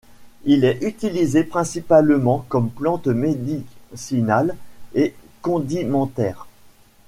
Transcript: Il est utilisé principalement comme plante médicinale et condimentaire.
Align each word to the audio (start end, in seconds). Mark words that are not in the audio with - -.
Il 0.45 0.65
est 0.65 0.81
utilisé 0.81 1.43
principalement 1.43 2.43
comme 2.49 2.71
plante 2.71 3.05
médicinale 3.05 4.55
et 4.95 5.13
condimentaire. 5.43 6.47